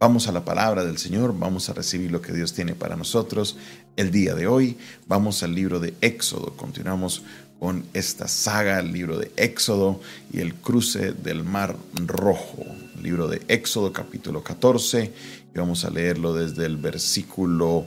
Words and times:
Vamos 0.00 0.28
a 0.28 0.32
la 0.32 0.44
palabra 0.44 0.84
del 0.84 0.96
Señor, 0.96 1.36
vamos 1.36 1.68
a 1.68 1.72
recibir 1.72 2.12
lo 2.12 2.22
que 2.22 2.32
Dios 2.32 2.52
tiene 2.52 2.76
para 2.76 2.94
nosotros 2.94 3.56
el 3.96 4.12
día 4.12 4.36
de 4.36 4.46
hoy. 4.46 4.78
Vamos 5.08 5.42
al 5.42 5.56
libro 5.56 5.80
de 5.80 5.92
Éxodo, 6.00 6.54
continuamos 6.56 7.24
con 7.58 7.84
esta 7.94 8.28
saga, 8.28 8.78
el 8.78 8.92
libro 8.92 9.18
de 9.18 9.32
Éxodo 9.36 10.00
y 10.32 10.38
el 10.38 10.54
cruce 10.54 11.14
del 11.14 11.42
Mar 11.42 11.74
Rojo. 12.06 12.64
libro 13.02 13.26
de 13.26 13.42
Éxodo 13.48 13.92
capítulo 13.92 14.44
14 14.44 15.12
y 15.52 15.58
vamos 15.58 15.84
a 15.84 15.90
leerlo 15.90 16.32
desde 16.32 16.66
el 16.66 16.76
versículo 16.76 17.84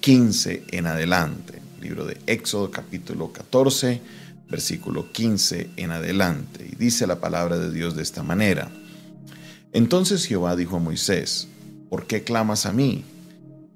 15 0.00 0.64
en 0.70 0.86
adelante. 0.86 1.60
libro 1.82 2.06
de 2.06 2.16
Éxodo 2.26 2.70
capítulo 2.70 3.30
14, 3.30 4.00
versículo 4.48 5.12
15 5.12 5.72
en 5.76 5.90
adelante. 5.90 6.66
Y 6.72 6.76
dice 6.76 7.06
la 7.06 7.20
palabra 7.20 7.58
de 7.58 7.70
Dios 7.70 7.94
de 7.94 8.02
esta 8.02 8.22
manera. 8.22 8.70
Entonces 9.72 10.26
Jehová 10.26 10.56
dijo 10.56 10.76
a 10.76 10.80
Moisés, 10.80 11.48
¿por 11.88 12.06
qué 12.06 12.22
clamas 12.24 12.66
a 12.66 12.72
mí? 12.72 13.04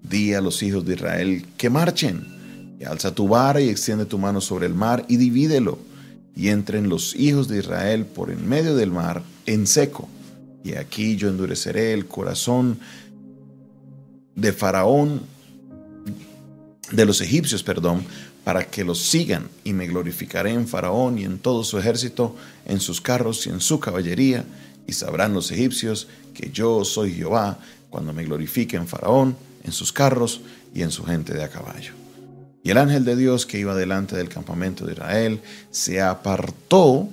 Di 0.03 0.35
a 0.35 0.41
los 0.41 0.63
hijos 0.63 0.85
de 0.85 0.95
Israel 0.95 1.47
que 1.57 1.71
marchen, 1.71 2.77
y 2.81 2.85
alza 2.85 3.15
tu 3.15 3.29
vara 3.29 3.61
y 3.61 3.69
extiende 3.69 4.05
tu 4.05 4.19
mano 4.19 4.41
sobre 4.41 4.67
el 4.67 4.75
mar 4.75 5.05
y 5.09 5.17
divídelo, 5.17 5.79
y 6.35 6.49
entren 6.49 6.89
los 6.89 7.15
hijos 7.15 7.47
de 7.49 7.59
Israel 7.59 8.05
por 8.07 8.31
en 8.31 8.49
medio 8.49 8.75
del 8.75 8.91
mar 8.91 9.23
en 9.47 9.67
seco. 9.67 10.09
Y 10.65 10.75
aquí 10.75 11.17
yo 11.17 11.29
endureceré 11.29 11.93
el 11.93 12.07
corazón 12.07 12.79
de 14.35 14.53
Faraón, 14.53 15.23
de 16.91 17.05
los 17.05 17.21
egipcios, 17.21 17.63
perdón, 17.63 18.05
para 18.43 18.65
que 18.65 18.85
los 18.85 19.01
sigan, 19.01 19.49
y 19.63 19.73
me 19.73 19.87
glorificaré 19.87 20.51
en 20.51 20.67
Faraón 20.67 21.19
y 21.19 21.25
en 21.25 21.39
todo 21.39 21.65
su 21.65 21.79
ejército, 21.79 22.35
en 22.67 22.81
sus 22.81 23.01
carros 23.01 23.47
y 23.47 23.51
en 23.51 23.61
su 23.61 23.79
caballería, 23.79 24.45
y 24.87 24.93
sabrán 24.93 25.35
los 25.35 25.51
egipcios 25.51 26.09
que 26.33 26.51
yo 26.51 26.85
soy 26.85 27.15
Jehová 27.15 27.59
cuando 27.91 28.13
me 28.13 28.25
glorifique 28.25 28.77
en 28.77 28.87
Faraón, 28.87 29.37
en 29.63 29.73
sus 29.73 29.93
carros 29.93 30.41
y 30.75 30.83
en 30.83 30.91
su 30.91 31.05
gente 31.05 31.33
de 31.33 31.45
a 31.45 31.49
caballo. 31.49 31.93
Y 32.63 32.71
el 32.71 32.79
ángel 32.79 33.05
de 33.05 33.15
Dios 33.15 33.47
que 33.47 33.59
iba 33.59 33.75
delante 33.75 34.17
del 34.17 34.29
campamento 34.29 34.87
de 34.87 34.95
Israel 34.95 35.41
se 35.71 36.01
apartó 36.01 37.09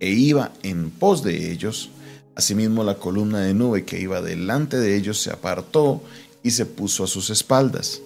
e 0.00 0.10
iba 0.10 0.52
en 0.62 0.90
pos 0.90 1.22
de 1.24 1.50
ellos. 1.50 1.90
Asimismo 2.36 2.84
la 2.84 2.94
columna 2.94 3.40
de 3.40 3.54
nube 3.54 3.84
que 3.84 4.00
iba 4.00 4.22
delante 4.22 4.78
de 4.78 4.96
ellos 4.96 5.20
se 5.20 5.32
apartó 5.32 6.02
y 6.44 6.52
se 6.52 6.64
puso 6.64 7.04
a 7.04 7.08
sus 7.08 7.30
espaldas. 7.30 8.00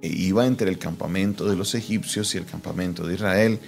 E 0.00 0.08
iba 0.08 0.46
entre 0.46 0.70
el 0.70 0.78
campamento 0.78 1.48
de 1.48 1.56
los 1.56 1.74
egipcios 1.74 2.34
y 2.34 2.38
el 2.38 2.46
campamento 2.46 3.06
de 3.06 3.14
Israel, 3.14 3.60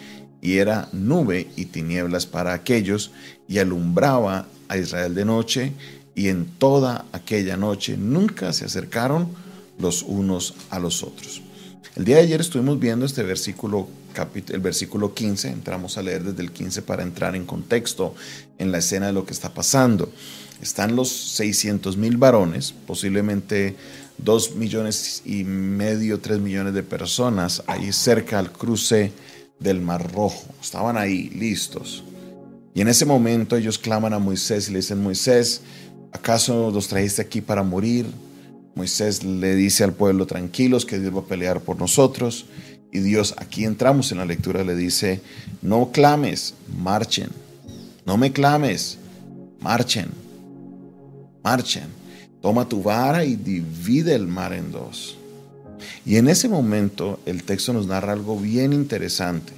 y 0.47 0.59
era 0.59 0.89
nube 0.93 1.49
y 1.57 1.65
tinieblas 1.65 2.25
para 2.25 2.53
aquellos, 2.53 3.11
y 3.49 3.59
alumbraba 3.59 4.47
a 4.69 4.79
Israel 4.79 5.13
de 5.13 5.25
noche, 5.25 5.73
y 6.15 6.29
en 6.29 6.47
toda 6.47 7.05
aquella 7.11 7.57
noche 7.57 7.97
nunca 7.97 8.53
se 8.53 8.65
acercaron 8.65 9.27
los 9.81 10.05
unos 10.05 10.55
a 10.71 10.79
los 10.79 11.03
otros. 11.03 11.43
El 11.97 12.05
día 12.05 12.19
de 12.19 12.23
ayer 12.23 12.41
estuvimos 12.41 12.79
viendo 12.79 13.05
este 13.05 13.25
versículo, 13.25 13.89
el 14.49 14.61
versículo 14.61 15.15
15, 15.15 15.49
entramos 15.49 15.99
a 15.99 16.03
leer 16.03 16.23
desde 16.23 16.45
el 16.45 16.53
15 16.53 16.83
para 16.83 17.03
entrar 17.03 17.35
en 17.35 17.45
contexto 17.45 18.15
en 18.59 18.71
la 18.71 18.79
escena 18.79 19.09
de 19.09 19.15
lo 19.15 19.27
que 19.27 19.33
está 19.33 19.53
pasando. 19.53 20.13
Están 20.63 20.95
los 20.95 21.09
600 21.11 21.97
mil 21.97 22.19
varones, 22.19 22.73
posiblemente 22.87 23.75
2 24.19 24.55
millones 24.55 25.23
y 25.25 25.43
medio, 25.43 26.21
3 26.21 26.39
millones 26.39 26.73
de 26.73 26.85
personas 26.85 27.65
ahí 27.67 27.93
cerca 27.93 28.39
al 28.39 28.53
cruce 28.53 29.11
del 29.59 29.81
Mar 29.81 30.13
Rojo. 30.13 30.45
Estaban 30.61 30.97
ahí 30.97 31.31
listos. 31.31 32.05
Y 32.75 32.81
en 32.83 32.89
ese 32.89 33.07
momento 33.07 33.57
ellos 33.57 33.79
claman 33.79 34.13
a 34.13 34.19
Moisés 34.19 34.69
y 34.69 34.73
le 34.73 34.81
dicen, 34.81 35.03
Moisés, 35.03 35.63
¿acaso 36.13 36.71
los 36.71 36.89
trajiste 36.89 37.23
aquí 37.23 37.41
para 37.41 37.63
morir? 37.63 38.07
Moisés 38.75 39.25
le 39.25 39.55
dice 39.55 39.85
al 39.85 39.95
pueblo, 39.95 40.27
tranquilos, 40.27 40.85
que 40.85 40.99
Dios 40.99 41.15
va 41.17 41.21
a 41.21 41.25
pelear 41.25 41.63
por 41.63 41.79
nosotros. 41.79 42.45
Y 42.93 42.99
Dios, 42.99 43.35
aquí 43.39 43.65
entramos 43.65 44.13
en 44.13 44.19
la 44.19 44.27
lectura, 44.27 44.63
le 44.63 44.77
dice, 44.77 45.23
no 45.63 45.91
clames, 45.91 46.55
marchen. 46.79 47.31
No 48.05 48.19
me 48.19 48.33
clames, 48.33 48.99
marchen. 49.61 50.11
Marchen. 51.43 51.85
Toma 52.43 52.69
tu 52.69 52.83
vara 52.83 53.25
y 53.25 53.37
divide 53.37 54.15
el 54.15 54.27
mar 54.27 54.53
en 54.53 54.71
dos. 54.71 55.17
Y 56.05 56.17
en 56.17 56.29
ese 56.29 56.49
momento 56.49 57.21
el 57.27 57.43
texto 57.43 57.73
nos 57.73 57.87
narra 57.87 58.13
algo 58.13 58.39
bien 58.39 58.73
interesante. 58.73 59.53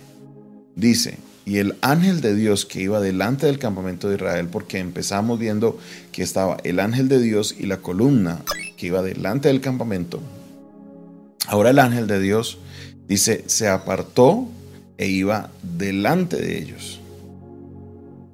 Dice, 0.74 1.18
y 1.48 1.58
el 1.58 1.76
ángel 1.80 2.20
de 2.20 2.34
Dios 2.34 2.66
que 2.66 2.82
iba 2.82 3.00
delante 3.00 3.46
del 3.46 3.58
campamento 3.58 4.08
de 4.08 4.16
Israel, 4.16 4.48
porque 4.48 4.78
empezamos 4.78 5.38
viendo 5.38 5.78
que 6.12 6.22
estaba 6.22 6.58
el 6.62 6.78
ángel 6.78 7.08
de 7.08 7.20
Dios 7.20 7.54
y 7.58 7.64
la 7.64 7.78
columna 7.78 8.42
que 8.76 8.88
iba 8.88 9.02
delante 9.02 9.48
del 9.48 9.62
campamento. 9.62 10.20
Ahora 11.46 11.70
el 11.70 11.78
ángel 11.78 12.06
de 12.06 12.20
Dios 12.20 12.58
dice, 13.08 13.44
se 13.46 13.66
apartó 13.66 14.46
e 14.98 15.08
iba 15.08 15.50
delante 15.62 16.36
de 16.36 16.58
ellos. 16.58 17.00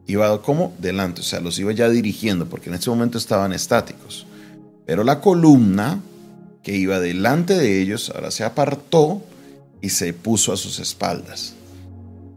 Iba 0.07 0.43
como 0.43 0.75
delante, 0.81 1.21
o 1.21 1.25
sea, 1.25 1.41
los 1.41 1.59
iba 1.61 1.71
ya 1.71 1.89
dirigiendo, 1.89 2.49
porque 2.49 2.69
en 2.69 2.75
ese 2.75 2.91
momento 2.91 3.17
estaban 3.17 3.53
estáticos. 3.53 4.27
Pero 4.87 5.05
la 5.05 5.21
columna 5.21 6.01
que 6.65 6.77
iba 6.77 6.99
delante 6.99 7.55
de 7.55 7.81
ellos 7.81 8.11
ahora 8.11 8.33
se 8.33 8.43
apartó 8.43 9.23
y 9.81 9.91
se 9.91 10.13
puso 10.13 10.53
a 10.53 10.57
sus 10.57 10.81
espaldas 10.81 11.55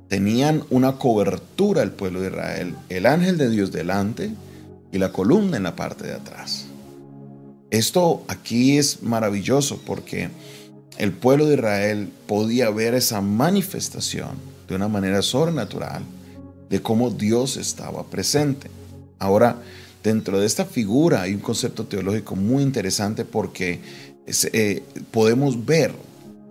tenían 0.07 0.63
una 0.69 0.93
cobertura 0.93 1.83
el 1.83 1.91
pueblo 1.91 2.21
de 2.21 2.27
Israel, 2.27 2.75
el 2.89 3.05
ángel 3.05 3.37
de 3.37 3.49
Dios 3.49 3.71
delante 3.71 4.31
y 4.91 4.97
la 4.97 5.11
columna 5.11 5.57
en 5.57 5.63
la 5.63 5.75
parte 5.75 6.07
de 6.07 6.13
atrás. 6.13 6.65
Esto 7.69 8.23
aquí 8.27 8.77
es 8.77 9.03
maravilloso 9.03 9.81
porque 9.85 10.29
el 10.97 11.11
pueblo 11.11 11.45
de 11.47 11.55
Israel 11.55 12.09
podía 12.25 12.69
ver 12.69 12.93
esa 12.93 13.21
manifestación 13.21 14.29
de 14.67 14.75
una 14.75 14.87
manera 14.87 15.21
sobrenatural 15.21 16.03
de 16.69 16.81
cómo 16.81 17.09
Dios 17.09 17.57
estaba 17.57 18.05
presente. 18.05 18.69
Ahora, 19.19 19.61
dentro 20.03 20.39
de 20.39 20.45
esta 20.45 20.65
figura 20.65 21.23
hay 21.23 21.33
un 21.33 21.41
concepto 21.41 21.85
teológico 21.85 22.35
muy 22.35 22.63
interesante 22.63 23.25
porque 23.25 23.79
eh, 24.27 24.83
podemos 25.11 25.65
ver 25.65 25.91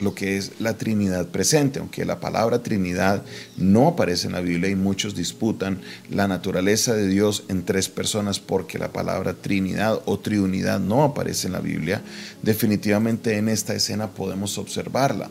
lo 0.01 0.15
que 0.15 0.37
es 0.37 0.61
la 0.61 0.77
Trinidad 0.77 1.27
presente, 1.29 1.79
aunque 1.79 2.05
la 2.05 2.21
palabra 2.21 2.63
Trinidad 2.63 3.23
no 3.57 3.89
aparece 3.89 4.27
en 4.27 4.35
la 4.35 4.41
Biblia 4.41 4.71
y 4.71 4.75
muchos 4.75 5.15
disputan 5.15 5.81
la 6.11 6.29
naturaleza 6.29 6.95
de 6.95 7.09
Dios 7.09 7.45
en 7.49 7.65
tres 7.65 7.89
personas 7.89 8.39
porque 8.39 8.79
la 8.79 8.93
palabra 8.93 9.35
Trinidad 9.35 10.01
o 10.05 10.19
Triunidad 10.19 10.81
no 10.81 11.03
aparece 11.03 11.47
en 11.47 11.55
la 11.55 11.61
Biblia, 11.61 12.03
definitivamente 12.43 13.37
en 13.37 13.49
esta 13.49 13.75
escena 13.75 14.09
podemos 14.09 14.59
observarla. 14.59 15.31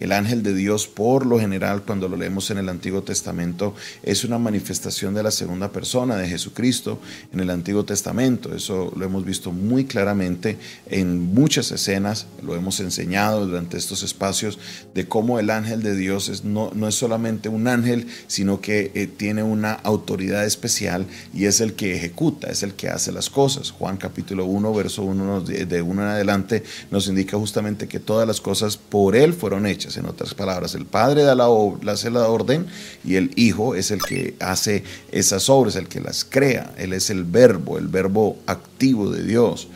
El 0.00 0.10
ángel 0.10 0.42
de 0.42 0.54
Dios, 0.54 0.88
por 0.88 1.24
lo 1.24 1.38
general, 1.38 1.82
cuando 1.82 2.08
lo 2.08 2.16
leemos 2.16 2.50
en 2.50 2.58
el 2.58 2.68
Antiguo 2.68 3.02
Testamento, 3.02 3.76
es 4.02 4.24
una 4.24 4.38
manifestación 4.38 5.14
de 5.14 5.22
la 5.22 5.30
segunda 5.30 5.70
persona 5.70 6.16
de 6.16 6.28
Jesucristo 6.28 6.98
en 7.32 7.38
el 7.38 7.48
Antiguo 7.48 7.84
Testamento. 7.84 8.54
Eso 8.56 8.92
lo 8.96 9.04
hemos 9.04 9.24
visto 9.24 9.52
muy 9.52 9.84
claramente 9.84 10.58
en 10.86 11.32
muchas 11.32 11.70
escenas, 11.70 12.26
lo 12.42 12.56
hemos 12.56 12.80
enseñado 12.80 13.46
durante 13.46 13.76
estos 13.76 14.02
espacios, 14.02 14.58
de 14.94 15.06
cómo 15.06 15.38
el 15.38 15.48
ángel 15.48 15.84
de 15.84 15.94
Dios 15.94 16.42
no, 16.42 16.72
no 16.74 16.88
es 16.88 16.96
solamente 16.96 17.48
un 17.48 17.68
ángel, 17.68 18.08
sino 18.26 18.60
que 18.60 18.90
eh, 18.94 19.06
tiene 19.06 19.44
una 19.44 19.74
autoridad 19.74 20.44
especial 20.44 21.06
y 21.32 21.44
es 21.44 21.60
el 21.60 21.74
que 21.74 21.94
ejecuta, 21.94 22.50
es 22.50 22.64
el 22.64 22.74
que 22.74 22.88
hace 22.88 23.12
las 23.12 23.30
cosas. 23.30 23.70
Juan 23.70 23.96
capítulo 23.96 24.44
1, 24.46 24.74
verso 24.74 25.04
1 25.04 25.40
de 25.42 25.82
1 25.82 26.02
en 26.02 26.08
adelante 26.08 26.64
nos 26.90 27.06
indica 27.06 27.38
justamente 27.38 27.86
que 27.86 28.00
todas 28.00 28.26
las 28.26 28.40
cosas 28.40 28.76
por 28.76 29.14
él 29.14 29.34
fueron 29.34 29.66
hechas 29.66 29.83
en 29.84 30.06
otras 30.06 30.34
palabras. 30.34 30.74
El 30.74 30.86
Padre 30.86 31.22
da 31.22 31.34
la, 31.34 31.46
hace 31.92 32.10
la 32.10 32.28
orden 32.28 32.66
y 33.04 33.16
el 33.16 33.30
Hijo 33.36 33.74
es 33.74 33.90
el 33.90 34.02
que 34.02 34.34
hace 34.40 34.84
esas 35.12 35.48
obras, 35.48 35.76
el 35.76 35.88
que 35.88 36.00
las 36.00 36.24
crea. 36.24 36.72
Él 36.78 36.92
es 36.92 37.10
el 37.10 37.24
verbo, 37.24 37.78
el 37.78 37.88
verbo 37.88 38.38
activo 38.46 39.10
de 39.10 39.24
Dios. 39.24 39.68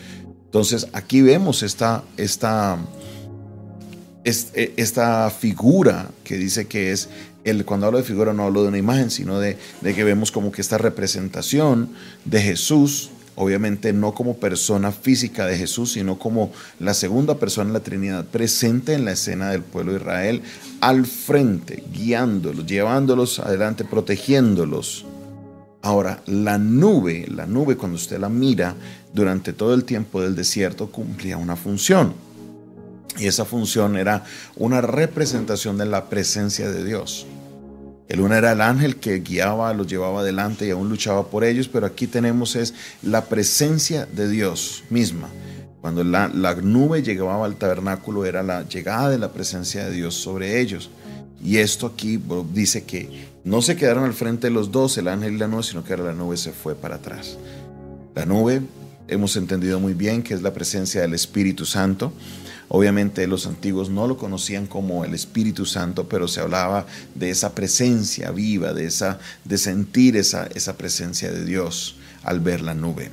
Entonces 0.46 0.88
aquí 0.92 1.20
vemos 1.20 1.62
esta, 1.62 2.04
esta, 2.16 2.78
e, 4.24 4.74
esta 4.76 5.30
figura 5.30 6.10
que 6.24 6.36
dice 6.38 6.66
que 6.66 6.92
es 6.92 7.08
el, 7.44 7.64
cuando 7.64 7.86
hablo 7.86 7.98
de 7.98 8.04
figura 8.04 8.32
no 8.32 8.44
hablo 8.44 8.62
de 8.62 8.68
una 8.68 8.78
imagen, 8.78 9.10
sino 9.10 9.38
de, 9.38 9.58
de, 9.80 9.94
que 9.94 10.04
vemos 10.04 10.32
como 10.32 10.50
que 10.50 10.60
esta 10.60 10.78
representación 10.78 11.90
de 12.24 12.40
Jesús 12.40 13.10
obviamente 13.38 13.92
no 13.92 14.12
como 14.14 14.36
persona 14.36 14.90
física 14.90 15.46
de 15.46 15.56
Jesús, 15.56 15.92
sino 15.92 16.18
como 16.18 16.52
la 16.80 16.92
segunda 16.92 17.38
persona 17.38 17.68
de 17.68 17.78
la 17.78 17.84
Trinidad, 17.84 18.24
presente 18.24 18.94
en 18.94 19.04
la 19.04 19.12
escena 19.12 19.50
del 19.50 19.62
pueblo 19.62 19.92
de 19.92 19.98
Israel, 19.98 20.42
al 20.80 21.06
frente, 21.06 21.84
guiándolos, 21.92 22.66
llevándolos 22.66 23.38
adelante, 23.38 23.84
protegiéndolos. 23.84 25.06
Ahora, 25.82 26.20
la 26.26 26.58
nube, 26.58 27.26
la 27.28 27.46
nube 27.46 27.76
cuando 27.76 27.94
usted 27.94 28.18
la 28.18 28.28
mira 28.28 28.74
durante 29.14 29.52
todo 29.52 29.72
el 29.72 29.84
tiempo 29.84 30.20
del 30.20 30.34
desierto 30.34 30.90
cumplía 30.90 31.36
una 31.36 31.54
función. 31.54 32.14
Y 33.18 33.26
esa 33.26 33.44
función 33.44 33.96
era 33.96 34.24
una 34.56 34.80
representación 34.80 35.78
de 35.78 35.86
la 35.86 36.08
presencia 36.08 36.68
de 36.70 36.84
Dios. 36.84 37.24
El 38.08 38.20
uno 38.20 38.34
era 38.34 38.52
el 38.52 38.60
ángel 38.62 38.96
que 38.96 39.20
guiaba, 39.20 39.72
los 39.74 39.86
llevaba 39.86 40.20
adelante 40.20 40.66
y 40.66 40.70
aún 40.70 40.88
luchaba 40.88 41.26
por 41.26 41.44
ellos, 41.44 41.68
pero 41.68 41.86
aquí 41.86 42.06
tenemos 42.06 42.56
es 42.56 42.74
la 43.02 43.26
presencia 43.26 44.06
de 44.06 44.28
Dios 44.28 44.84
misma. 44.88 45.28
Cuando 45.82 46.02
la, 46.02 46.28
la, 46.28 46.54
nube 46.54 47.02
llegaba 47.02 47.44
al 47.44 47.56
tabernáculo 47.56 48.24
era 48.24 48.42
la 48.42 48.66
llegada 48.66 49.10
de 49.10 49.18
la 49.18 49.30
presencia 49.30 49.84
de 49.84 49.92
Dios 49.92 50.14
sobre 50.14 50.60
ellos. 50.60 50.90
Y 51.44 51.58
esto 51.58 51.86
aquí 51.86 52.20
dice 52.52 52.84
que 52.84 53.28
no 53.44 53.62
se 53.62 53.76
quedaron 53.76 54.04
al 54.04 54.14
frente 54.14 54.50
los 54.50 54.72
dos, 54.72 54.98
el 54.98 55.06
ángel 55.06 55.34
y 55.34 55.38
la 55.38 55.46
nube, 55.46 55.62
sino 55.62 55.84
que 55.84 55.92
ahora 55.92 56.06
la 56.06 56.14
nube 56.14 56.36
se 56.36 56.52
fue 56.52 56.74
para 56.74 56.96
atrás. 56.96 57.38
La 58.14 58.24
nube 58.26 58.62
hemos 59.06 59.36
entendido 59.36 59.78
muy 59.78 59.94
bien 59.94 60.22
que 60.22 60.34
es 60.34 60.42
la 60.42 60.52
presencia 60.52 61.02
del 61.02 61.14
Espíritu 61.14 61.64
Santo. 61.64 62.12
Obviamente 62.68 63.26
los 63.26 63.46
antiguos 63.46 63.88
no 63.88 64.06
lo 64.06 64.18
conocían 64.18 64.66
como 64.66 65.04
el 65.04 65.14
Espíritu 65.14 65.64
Santo, 65.64 66.08
pero 66.08 66.28
se 66.28 66.40
hablaba 66.40 66.86
de 67.14 67.30
esa 67.30 67.54
presencia 67.54 68.30
viva, 68.30 68.74
de, 68.74 68.86
esa, 68.86 69.18
de 69.44 69.56
sentir 69.56 70.16
esa, 70.16 70.46
esa 70.54 70.76
presencia 70.76 71.30
de 71.30 71.44
Dios 71.44 71.96
al 72.22 72.40
ver 72.40 72.60
la 72.60 72.74
nube. 72.74 73.10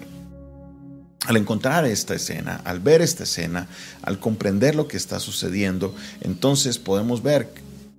Al 1.26 1.38
encontrar 1.38 1.86
esta 1.86 2.14
escena, 2.14 2.62
al 2.66 2.82
ver 2.82 3.02
esta 3.02 3.24
escena, 3.24 3.68
al 4.04 4.20
comprender 4.20 4.76
lo 4.76 4.88
que 4.88 4.98
está 4.98 5.20
sucediendo, 5.20 5.96
entonces 6.22 6.78
podemos 6.78 7.24
ver 7.24 7.50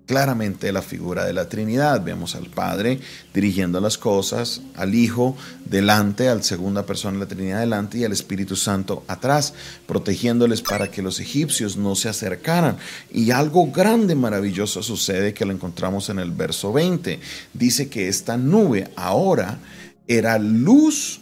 claramente 0.07 0.73
la 0.73 0.83
figura 0.83 1.25
de 1.25 1.33
la 1.33 1.49
Trinidad. 1.49 2.03
Vemos 2.03 2.35
al 2.37 2.47
Padre 2.47 3.01
dirigiendo 3.35 3.81
las 3.81 3.99
cosas, 3.99 4.63
al 4.77 4.95
Hijo 4.95 5.37
delante, 5.65 6.29
al 6.29 6.45
segunda 6.45 6.87
persona 6.87 7.15
de 7.15 7.25
la 7.25 7.29
Trinidad 7.29 7.61
delante 7.61 7.99
y 7.99 8.05
al 8.05 8.13
Espíritu 8.13 8.57
Santo 8.57 9.05
atrás, 9.09 9.53
protegiéndoles 9.87 10.63
para 10.63 10.91
que 10.91 11.03
los 11.03 11.21
egipcios 11.21 11.77
no 11.77 11.97
se 11.97 12.09
acercaran. 12.09 12.79
Y 13.13 13.33
algo 13.33 13.71
grande, 13.71 14.15
maravilloso 14.15 14.83
sucede 14.83 15.35
que 15.35 15.45
lo 15.45 15.53
encontramos 15.53 16.09
en 16.09 16.21
el 16.21 16.31
verso 16.31 16.73
20. 16.73 17.21
Dice 17.53 17.89
que 17.89 18.09
esta 18.09 18.37
nube 18.37 18.91
ahora 18.97 19.59
era 20.07 20.39
luz 20.39 21.21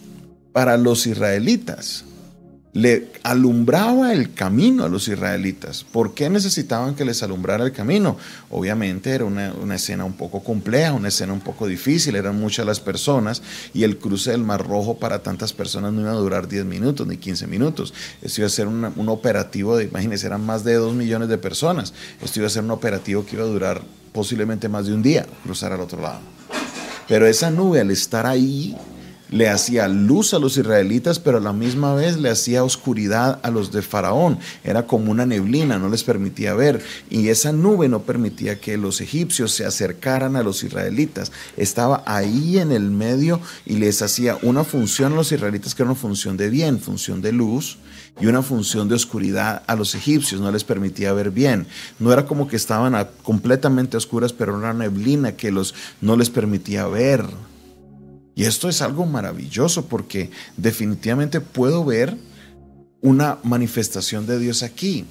para 0.53 0.77
los 0.77 1.07
israelitas. 1.07 2.05
Le 2.75 3.13
alumbraba 3.23 4.13
el 4.13 4.35
camino 4.35 4.85
a 4.85 4.89
los 4.89 5.07
israelitas. 5.09 5.85
¿Por 5.85 6.13
qué 6.13 6.29
necesitaban 6.29 6.95
que 6.95 7.05
les 7.05 7.23
alumbrara 7.23 7.65
el 7.65 7.73
camino? 7.73 8.17
Obviamente 8.51 9.11
era 9.11 9.25
una, 9.25 9.75
escena 9.75 10.05
un 10.05 10.15
poco 10.15 10.43
compleja, 10.43 10.93
una 10.93 11.09
escena 11.09 11.33
un 11.33 11.41
poco 11.41 11.69
difícil, 11.69 12.17
eran 12.17 12.39
muchas 12.39 12.67
las 12.67 12.81
personas 12.81 13.43
y 13.73 13.85
el 13.85 13.99
cruce 13.99 14.33
del 14.33 14.43
Mar 14.43 14.67
Rojo 14.67 14.99
para 14.99 15.23
tantas 15.23 15.53
personas 15.53 15.93
no 15.93 16.01
iba 16.01 16.11
a 16.11 16.15
durar 16.15 16.49
10 16.49 16.65
minutos 16.65 17.07
ni 17.07 17.17
15 17.17 17.47
minutos. 17.47 17.95
Esto 18.21 18.41
iba 18.41 18.49
a 18.49 18.51
ser 18.51 18.67
un 18.67 19.09
operativo 19.09 19.77
de, 19.77 19.85
imagínense, 19.85 20.27
eran 20.27 20.45
más 20.45 20.65
de 20.65 20.75
2 20.75 20.95
millones 20.95 21.29
de 21.29 21.39
personas. 21.39 21.95
Esto 22.21 22.41
iba 22.41 22.49
a 22.49 22.51
ser 22.51 22.65
un 22.65 22.73
operativo 22.73 23.25
que 23.25 23.37
iba 23.37 23.45
a 23.45 23.49
durar 23.49 23.83
posiblemente 24.13 24.69
más 24.69 24.87
de 24.87 24.95
un 24.95 25.03
día, 25.03 25.27
cruzar 25.43 25.73
al 25.73 25.81
otro 25.81 26.01
lado. 26.01 26.21
Pero 27.07 27.27
esa 27.27 27.51
nube 27.51 27.81
al 27.81 27.91
estar 27.91 28.27
ahí 28.27 28.77
le 29.31 29.49
hacía 29.49 29.89
luz 29.89 30.35
a 30.35 30.39
los 30.39 30.57
israelitas, 30.57 31.19
pero 31.19 31.39
a 31.39 31.41
la 31.41 31.53
misma 31.53 31.95
vez 31.95 32.19
le 32.19 32.31
hacía 32.31 32.65
oscuridad 32.65 33.41
a 33.43 33.51
los 33.51 33.73
de 33.73 33.83
Faraón. 33.83 34.39
Era 34.63 34.87
como 34.87 35.11
una 35.11 35.27
neblina, 35.27 35.79
no 35.79 35.89
les 35.89 36.05
permitía 36.05 36.55
ver. 36.55 36.83
Y 37.11 37.29
esa 37.29 37.53
nube 37.53 37.89
no 37.89 38.03
permitía 38.03 38.61
que 38.61 38.77
los 38.77 39.01
egipcios 39.01 39.53
se 39.53 39.65
acercaran 39.65 40.37
a 40.37 40.43
los 40.43 40.63
israelitas. 40.63 41.33
Estaba 41.57 42.03
ahí 42.07 42.59
en 42.59 42.73
el 42.73 42.91
medio 42.91 43.41
y 43.67 43.77
les 43.77 44.03
hacía 44.03 44.39
una 44.43 44.65
función 44.65 45.13
a 45.13 45.17
los 45.17 45.33
israelitas 45.33 45.75
que 45.75 45.83
era 45.83 45.91
una 45.91 46.01
función 46.01 46.37
de 46.37 46.51
bien, 46.51 46.79
función 46.79 47.21
de 47.23 47.33
luz 47.33 47.79
y 48.21 48.27
una 48.27 48.43
función 48.43 48.89
de 48.89 48.95
oscuridad 48.95 49.63
a 49.67 49.75
los 49.75 49.95
egipcios, 49.95 50.41
no 50.41 50.53
les 50.53 50.63
permitía 50.63 51.13
ver 51.13 51.31
bien. 51.31 51.67
No 51.99 52.13
era 52.13 52.27
como 52.27 52.47
que 52.47 52.57
estaban 52.57 53.09
completamente 53.23 53.97
oscuras, 53.97 54.33
pero 54.33 54.53
era 54.53 54.71
una 54.71 54.85
neblina 54.85 55.33
que 55.33 55.51
los, 55.51 55.75
no 56.01 56.17
les 56.17 56.31
permitía 56.31 56.87
ver. 56.87 57.25
Y 58.35 58.45
esto 58.45 58.69
es 58.69 58.83
algo 58.83 59.07
maravilloso 59.07 59.87
porque 59.87 60.31
definitivamente 60.57 61.41
puedo 61.41 61.85
ver 61.85 62.17
una 63.01 63.39
manifestación 63.45 64.27
de 64.27 64.39
Dios 64.39 64.63
aquí. 64.63 65.05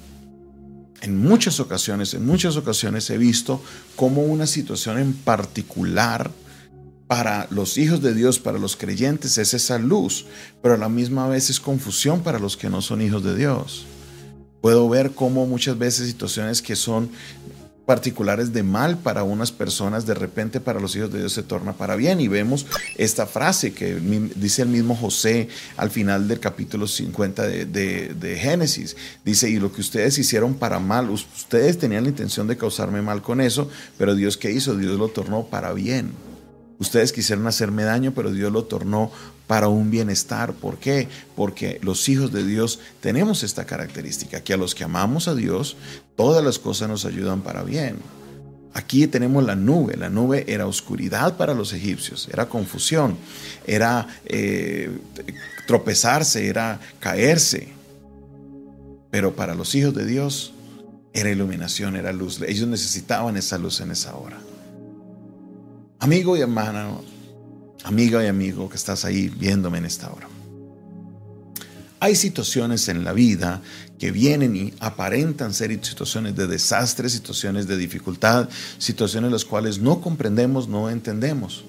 En 1.00 1.18
muchas 1.18 1.60
ocasiones, 1.60 2.14
en 2.14 2.26
muchas 2.26 2.56
ocasiones 2.56 3.08
he 3.10 3.18
visto 3.18 3.62
cómo 3.96 4.22
una 4.22 4.46
situación 4.46 4.98
en 4.98 5.12
particular 5.12 6.30
para 7.06 7.46
los 7.50 7.78
hijos 7.78 8.02
de 8.02 8.14
Dios, 8.14 8.38
para 8.38 8.58
los 8.58 8.76
creyentes, 8.76 9.38
es 9.38 9.54
esa 9.54 9.78
luz, 9.78 10.26
pero 10.62 10.74
a 10.74 10.78
la 10.78 10.88
misma 10.88 11.28
vez 11.28 11.50
es 11.50 11.60
confusión 11.60 12.22
para 12.22 12.38
los 12.38 12.56
que 12.56 12.70
no 12.70 12.82
son 12.82 13.02
hijos 13.02 13.22
de 13.22 13.36
Dios. 13.36 13.86
Puedo 14.60 14.88
ver 14.88 15.12
cómo 15.12 15.46
muchas 15.46 15.78
veces 15.78 16.08
situaciones 16.08 16.62
que 16.62 16.74
son 16.74 17.10
particulares 17.86 18.52
de 18.52 18.62
mal 18.62 18.98
para 18.98 19.24
unas 19.24 19.52
personas, 19.52 20.06
de 20.06 20.14
repente 20.14 20.60
para 20.60 20.80
los 20.80 20.96
hijos 20.96 21.12
de 21.12 21.18
Dios 21.18 21.32
se 21.32 21.42
torna 21.42 21.74
para 21.74 21.96
bien. 21.96 22.20
Y 22.20 22.28
vemos 22.28 22.66
esta 22.96 23.26
frase 23.26 23.72
que 23.72 23.96
dice 24.36 24.62
el 24.62 24.68
mismo 24.68 24.96
José 24.96 25.48
al 25.76 25.90
final 25.90 26.26
del 26.26 26.40
capítulo 26.40 26.86
50 26.86 27.46
de, 27.46 28.14
de, 28.14 28.36
Génesis. 28.38 28.96
Dice, 29.24 29.50
y 29.50 29.58
lo 29.58 29.72
que 29.72 29.80
ustedes 29.80 30.16
hicieron 30.18 30.54
para 30.54 30.78
mal, 30.78 31.10
ustedes 31.10 31.78
tenían 31.78 32.04
la 32.04 32.10
intención 32.10 32.46
de 32.46 32.56
causarme 32.56 33.02
mal 33.02 33.22
con 33.22 33.40
eso, 33.40 33.68
pero 33.98 34.14
Dios 34.14 34.36
qué 34.36 34.50
hizo? 34.50 34.76
Dios 34.76 34.98
lo 34.98 35.08
tornó 35.08 35.46
para 35.46 35.72
bien. 35.72 36.12
Ustedes 36.78 37.12
quisieron 37.12 37.46
hacerme 37.46 37.84
daño, 37.84 38.12
pero 38.14 38.32
Dios 38.32 38.50
lo 38.52 38.64
tornó 38.64 39.12
para 39.46 39.68
un 39.68 39.90
bienestar. 39.90 40.52
¿Por 40.54 40.78
qué? 40.78 41.08
Porque 41.36 41.78
los 41.82 42.08
hijos 42.08 42.32
de 42.32 42.44
Dios 42.44 42.80
tenemos 43.00 43.42
esta 43.42 43.64
característica, 43.64 44.42
que 44.42 44.54
a 44.54 44.56
los 44.56 44.74
que 44.74 44.84
amamos 44.84 45.28
a 45.28 45.34
Dios, 45.34 45.76
todas 46.16 46.44
las 46.44 46.58
cosas 46.58 46.88
nos 46.88 47.04
ayudan 47.04 47.42
para 47.42 47.62
bien. 47.62 47.96
Aquí 48.72 49.06
tenemos 49.06 49.44
la 49.44 49.54
nube. 49.54 49.96
La 49.96 50.10
nube 50.10 50.44
era 50.48 50.66
oscuridad 50.66 51.36
para 51.36 51.54
los 51.54 51.72
egipcios, 51.72 52.28
era 52.32 52.48
confusión, 52.48 53.16
era 53.66 54.08
eh, 54.26 54.90
tropezarse, 55.66 56.48
era 56.48 56.80
caerse. 56.98 57.68
Pero 59.10 59.36
para 59.36 59.54
los 59.54 59.76
hijos 59.76 59.94
de 59.94 60.04
Dios 60.04 60.52
era 61.12 61.30
iluminación, 61.30 61.94
era 61.94 62.12
luz. 62.12 62.40
Ellos 62.42 62.66
necesitaban 62.66 63.36
esa 63.36 63.58
luz 63.58 63.80
en 63.80 63.92
esa 63.92 64.16
hora. 64.16 64.38
Amigo 66.00 66.36
y 66.36 66.40
hermana, 66.40 66.88
amiga 67.84 68.24
y 68.24 68.26
amigo 68.26 68.68
que 68.68 68.76
estás 68.76 69.04
ahí 69.04 69.28
viéndome 69.28 69.78
en 69.78 69.84
esta 69.84 70.10
hora. 70.12 70.28
Hay 72.00 72.16
situaciones 72.16 72.88
en 72.88 73.04
la 73.04 73.12
vida 73.12 73.62
que 73.98 74.10
vienen 74.10 74.56
y 74.56 74.74
aparentan 74.80 75.54
ser 75.54 75.70
situaciones 75.84 76.36
de 76.36 76.46
desastre, 76.46 77.08
situaciones 77.08 77.66
de 77.66 77.78
dificultad, 77.78 78.48
situaciones 78.78 79.32
las 79.32 79.44
cuales 79.44 79.78
no 79.78 80.00
comprendemos, 80.00 80.68
no 80.68 80.90
entendemos. 80.90 81.64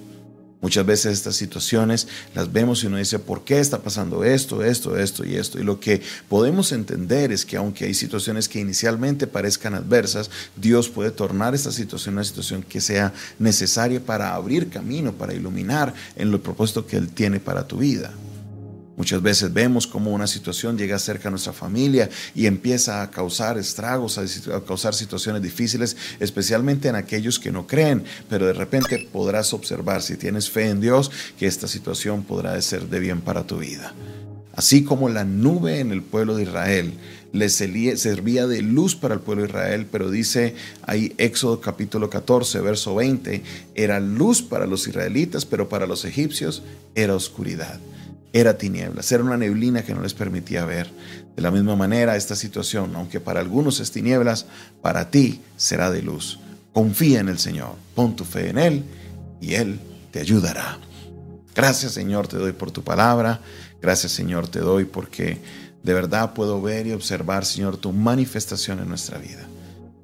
Muchas 0.66 0.84
veces 0.84 1.14
estas 1.14 1.36
situaciones 1.36 2.08
las 2.34 2.52
vemos 2.52 2.84
y 2.84 2.88
uno 2.88 2.98
dice, 2.98 3.20
¿por 3.20 3.44
qué 3.44 3.60
está 3.60 3.84
pasando 3.84 4.24
esto, 4.24 4.64
esto, 4.64 4.98
esto 4.98 5.24
y 5.24 5.36
esto? 5.36 5.60
Y 5.60 5.64
lo 5.64 5.80
que 5.80 6.02
podemos 6.28 6.72
entender 6.72 7.32
es 7.32 7.46
que 7.46 7.56
aunque 7.56 7.86
hay 7.86 7.94
situaciones 7.94 8.50
que 8.50 8.62
inicialmente 8.62 9.28
parezcan 9.28 9.76
adversas, 9.76 10.32
Dios 10.56 10.90
puede 10.90 11.12
tornar 11.12 11.54
esta 11.54 11.72
situación 11.72 12.16
una 12.16 12.24
situación 12.24 12.64
que 12.64 12.82
sea 12.82 13.14
necesaria 13.38 14.04
para 14.04 14.34
abrir 14.34 14.70
camino, 14.70 15.14
para 15.14 15.36
iluminar 15.36 15.94
en 16.16 16.34
el 16.34 16.40
propósito 16.40 16.88
que 16.88 16.98
Él 16.98 17.10
tiene 17.10 17.40
para 17.40 17.68
tu 17.68 17.78
vida. 17.78 18.12
Muchas 18.98 19.22
veces 19.22 19.52
vemos 19.52 19.88
cómo 19.88 20.12
una 20.12 20.26
situación 20.26 20.78
llega 20.78 20.98
cerca 21.00 21.28
a 21.28 21.32
nuestra 21.32 21.52
familia 21.52 22.10
y 22.34 22.46
empieza 22.46 23.02
a 23.02 23.12
causar 23.12 23.58
estragos, 23.58 24.18
a 24.18 24.62
causar 24.62 24.94
situaciones 24.94 25.42
difíciles, 25.42 25.98
especialmente 26.20 26.88
en 26.88 26.96
aquellos 26.96 27.38
que 27.38 27.52
no 27.52 27.68
creen, 27.68 28.06
pero 28.30 28.46
de 28.46 28.54
repente 28.54 29.10
podrás 29.12 29.54
observar, 29.54 30.02
si 30.02 30.16
tienes 30.16 30.50
fe 30.50 30.70
en 30.70 30.80
Dios, 30.80 31.12
que 31.38 31.46
esta 31.46 31.68
situación 31.68 32.24
podrá 32.24 32.60
ser 32.62 32.88
de 32.88 33.00
bien 33.00 33.20
para 33.20 33.46
tu 33.46 33.58
vida. 33.58 33.94
Así 34.56 34.86
como 34.86 35.10
la 35.10 35.26
nube 35.26 35.82
en 35.82 35.92
el 35.92 36.02
pueblo 36.02 36.38
de 36.38 36.44
Israel 36.44 36.94
le 37.34 37.50
servía 37.50 38.48
de 38.48 38.62
luz 38.62 38.96
para 38.96 39.16
el 39.16 39.20
pueblo 39.20 39.44
de 39.44 39.50
Israel, 39.50 39.88
pero 39.92 40.10
dice 40.10 40.56
ahí 40.84 41.14
Éxodo 41.18 41.60
capítulo 41.60 42.10
14, 42.10 42.62
verso 42.62 42.96
20, 42.96 43.44
era 43.76 44.00
luz 44.00 44.42
para 44.42 44.66
los 44.66 44.88
israelitas, 44.88 45.44
pero 45.44 45.68
para 45.68 45.86
los 45.86 46.06
egipcios 46.06 46.64
era 46.96 47.14
oscuridad 47.14 47.82
era 48.36 48.58
tinieblas, 48.58 49.10
era 49.14 49.24
una 49.24 49.38
neblina 49.38 49.86
que 49.86 49.96
no 49.96 50.02
les 50.02 50.14
permitía 50.14 50.66
ver. 50.66 50.92
De 51.38 51.42
la 51.42 51.52
misma 51.52 51.78
manera, 51.78 52.18
esta 52.18 52.36
situación, 52.36 52.94
aunque 52.94 53.22
para 53.22 53.40
algunos 53.40 53.80
es 53.80 53.92
tinieblas, 53.92 54.46
para 54.82 55.10
ti 55.10 55.40
será 55.56 55.90
de 55.90 56.02
luz. 56.02 56.38
Confía 56.74 57.22
en 57.22 57.30
el 57.30 57.40
Señor, 57.40 57.76
pon 57.96 58.14
tu 58.18 58.26
fe 58.26 58.50
en 58.50 58.58
Él 58.58 58.84
y 59.40 59.54
Él 59.54 59.80
te 60.12 60.20
ayudará. 60.20 60.80
Gracias 61.56 61.94
Señor 61.94 62.28
te 62.28 62.36
doy 62.36 62.52
por 62.52 62.72
tu 62.72 62.84
palabra, 62.84 63.40
gracias 63.82 64.12
Señor 64.12 64.50
te 64.50 64.60
doy 64.60 64.84
porque 64.84 65.40
de 65.82 65.94
verdad 65.94 66.34
puedo 66.34 66.62
ver 66.62 66.88
y 66.88 66.92
observar 66.92 67.46
Señor 67.46 67.78
tu 67.78 67.94
manifestación 67.94 68.80
en 68.80 68.90
nuestra 68.90 69.18
vida. 69.18 69.48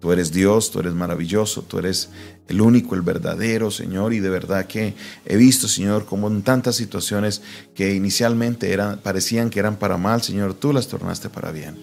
Tú 0.02 0.12
eres 0.12 0.32
Dios, 0.32 0.72
tú 0.72 0.80
eres 0.80 0.96
maravilloso, 0.96 1.62
tú 1.62 1.78
eres 1.78 2.10
el 2.48 2.60
único, 2.60 2.96
el 2.96 3.04
verdadero, 3.04 3.70
Señor, 3.70 4.14
y 4.14 4.20
de 4.20 4.32
verdad 4.32 4.66
que 4.66 4.96
he 5.26 5.38
visto, 5.38 5.68
Señor, 5.68 6.06
como 6.06 6.28
en 6.28 6.42
tantas 6.42 6.76
situaciones 6.76 7.44
que 7.76 7.94
inicialmente 7.94 8.74
eran, 8.74 8.98
parecían 8.98 9.52
que 9.52 9.60
eran 9.60 9.76
para 9.76 9.98
mal, 9.98 10.24
Señor, 10.24 10.56
tú 10.56 10.74
las 10.74 10.88
tornaste 10.88 11.30
para 11.30 11.52
bien, 11.52 11.78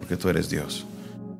porque 0.00 0.16
tú 0.16 0.28
eres 0.28 0.50
Dios. 0.50 0.84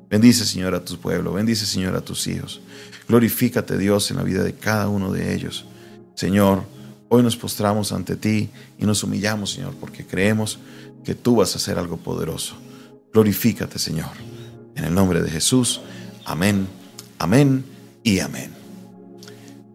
Bendice, 0.08 0.44
Señor, 0.44 0.76
a 0.76 0.84
tu 0.84 0.98
pueblo. 0.98 1.32
Bendice, 1.32 1.66
Señor, 1.66 1.96
a 1.96 2.00
tus 2.00 2.28
hijos. 2.28 2.60
Glorifícate, 3.08 3.76
Dios, 3.76 4.08
en 4.12 4.18
la 4.18 4.22
vida 4.22 4.44
de 4.44 4.54
cada 4.54 4.88
uno 4.88 5.10
de 5.10 5.34
ellos. 5.34 5.66
Señor, 6.14 6.62
hoy 7.08 7.24
nos 7.24 7.36
postramos 7.36 7.90
ante 7.90 8.14
ti 8.14 8.50
y 8.78 8.86
nos 8.86 9.02
humillamos, 9.02 9.50
Señor, 9.50 9.74
porque 9.80 10.06
creemos 10.06 10.60
que 11.04 11.16
tú 11.16 11.36
vas 11.36 11.54
a 11.54 11.58
hacer 11.58 11.76
algo 11.76 11.96
poderoso. 11.96 12.54
Glorifícate, 13.12 13.80
Señor. 13.80 14.10
En 14.76 14.84
el 14.84 14.94
nombre 14.94 15.22
de 15.22 15.30
Jesús. 15.30 15.80
Amén, 16.24 16.68
amén 17.18 17.64
y 18.02 18.20
amén. 18.20 18.59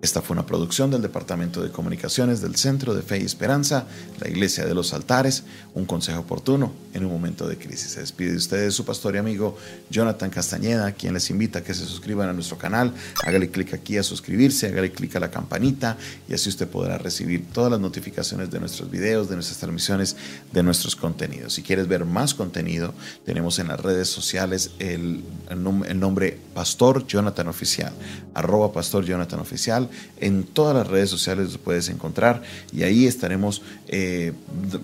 Esta 0.05 0.21
fue 0.21 0.35
una 0.35 0.45
producción 0.45 0.91
del 0.91 1.01
Departamento 1.01 1.63
de 1.63 1.71
Comunicaciones 1.71 2.39
del 2.39 2.55
Centro 2.57 2.93
de 2.93 3.01
Fe 3.01 3.17
y 3.17 3.23
Esperanza, 3.23 3.87
la 4.19 4.29
Iglesia 4.29 4.63
de 4.63 4.75
los 4.75 4.93
Altares, 4.93 5.45
un 5.73 5.85
consejo 5.85 6.19
oportuno 6.19 6.71
en 6.93 7.05
un 7.05 7.11
momento 7.11 7.47
de 7.47 7.57
crisis. 7.57 7.93
Se 7.93 8.01
despide 8.01 8.29
de 8.29 8.37
ustedes 8.37 8.75
su 8.75 8.85
pastor 8.85 9.15
y 9.15 9.17
amigo 9.17 9.57
Jonathan 9.89 10.29
Castañeda, 10.29 10.91
quien 10.91 11.15
les 11.15 11.31
invita 11.31 11.57
a 11.57 11.63
que 11.63 11.73
se 11.73 11.87
suscriban 11.87 12.29
a 12.29 12.33
nuestro 12.33 12.55
canal, 12.55 12.93
hágale 13.23 13.49
clic 13.49 13.73
aquí 13.73 13.97
a 13.97 14.03
suscribirse, 14.03 14.67
hágale 14.67 14.91
clic 14.91 15.15
a 15.15 15.19
la 15.19 15.31
campanita 15.31 15.97
y 16.29 16.35
así 16.35 16.49
usted 16.49 16.67
podrá 16.67 16.99
recibir 16.99 17.47
todas 17.51 17.71
las 17.71 17.79
notificaciones 17.79 18.51
de 18.51 18.59
nuestros 18.59 18.91
videos, 18.91 19.27
de 19.27 19.33
nuestras 19.33 19.57
transmisiones, 19.57 20.15
de 20.53 20.61
nuestros 20.61 20.95
contenidos. 20.95 21.53
Si 21.53 21.63
quieres 21.63 21.87
ver 21.87 22.05
más 22.05 22.35
contenido, 22.35 22.93
tenemos 23.25 23.57
en 23.57 23.69
las 23.69 23.79
redes 23.79 24.07
sociales 24.07 24.69
el, 24.77 25.23
el 25.49 25.99
nombre 25.99 26.37
Pastor 26.53 27.07
Jonathan 27.07 27.47
Oficial, 27.47 27.91
arroba 28.35 28.71
Pastor 28.71 29.03
Jonathan 29.03 29.39
Oficial 29.39 29.89
en 30.17 30.43
todas 30.43 30.75
las 30.75 30.87
redes 30.87 31.09
sociales 31.09 31.47
los 31.47 31.57
puedes 31.57 31.89
encontrar 31.89 32.41
y 32.71 32.83
ahí 32.83 33.05
estaremos 33.05 33.61
eh, 33.87 34.31